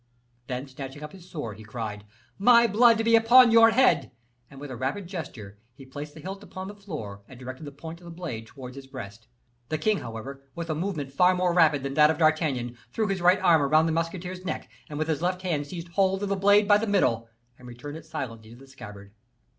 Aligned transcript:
Then 0.47 0.67
snatching 0.67 1.03
up 1.03 1.11
his 1.11 1.29
sword, 1.29 1.59
he 1.59 1.63
cried, 1.63 2.05
"My 2.39 2.65
blood 2.65 3.05
be 3.05 3.15
upon 3.15 3.51
your 3.51 3.69
head!" 3.69 4.09
and, 4.49 4.59
with 4.59 4.71
a 4.71 4.75
rapid 4.75 5.05
gesture, 5.05 5.59
he 5.75 5.85
placed 5.85 6.15
the 6.15 6.19
hilt 6.19 6.41
upon 6.41 6.67
the 6.67 6.73
floor 6.73 7.21
and 7.27 7.39
directed 7.39 7.65
the 7.65 7.71
point 7.71 8.01
of 8.01 8.05
the 8.05 8.09
blade 8.09 8.47
towards 8.47 8.75
his 8.75 8.87
breast. 8.87 9.27
The 9.69 9.77
king, 9.77 9.99
however, 9.99 10.41
with 10.55 10.71
a 10.71 10.73
movement 10.73 11.13
far 11.13 11.35
more 11.35 11.53
rapid 11.53 11.83
than 11.83 11.93
that 11.93 12.09
of 12.09 12.17
D'Artagnan, 12.17 12.77
threw 12.91 13.05
his 13.09 13.21
right 13.21 13.39
arm 13.41 13.61
around 13.61 13.85
the 13.85 13.91
musketeer's 13.91 14.43
neck, 14.43 14.71
and 14.89 14.97
with 14.97 15.07
his 15.07 15.21
left 15.21 15.43
hand 15.43 15.67
seized 15.67 15.89
hold 15.89 16.23
of 16.23 16.29
the 16.29 16.35
blade 16.35 16.67
by 16.67 16.79
the 16.79 16.87
middle, 16.87 17.29
and 17.59 17.67
returned 17.67 17.97
it 17.97 18.05
silently 18.07 18.49
to 18.49 18.55
the 18.55 18.65
scabbard. 18.65 19.11